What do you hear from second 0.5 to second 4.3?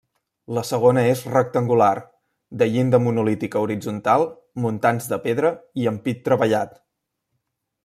La segona és rectangular, de llinda monolítica horitzontal,